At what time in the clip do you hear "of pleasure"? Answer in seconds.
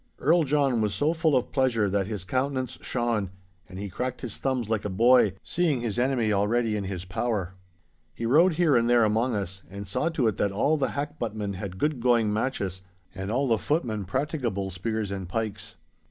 1.37-1.87